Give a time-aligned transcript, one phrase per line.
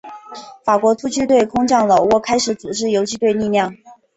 [0.65, 3.77] 法国突击队空降老挝开始组织游击队力量。